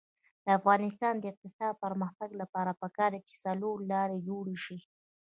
د 0.43 0.47
افغانستان 0.59 1.13
د 1.19 1.23
اقتصادي 1.31 1.79
پرمختګ 1.83 2.29
لپاره 2.41 2.71
پکار 2.81 3.11
ده 3.15 3.19
چې 3.27 3.33
څلورلارې 3.45 4.19
جوړې 4.27 4.57
شي. 4.65 4.77